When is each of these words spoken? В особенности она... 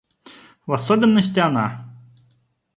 В 0.65 0.73
особенности 0.73 1.37
она... 1.41 1.85